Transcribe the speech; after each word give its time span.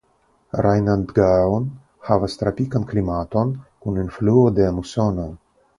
Rajnandgaon 0.65 1.67
havas 2.09 2.39
tropikan 2.41 2.89
klimaton 2.93 3.53
kun 3.85 4.05
influo 4.07 4.45
de 4.61 4.73
musono. 4.81 5.33